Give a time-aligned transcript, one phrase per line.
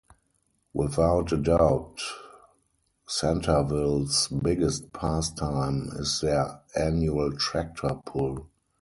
[0.73, 1.99] Without a doubt
[3.07, 8.49] Centreville's biggest past time is their annual tractor pull.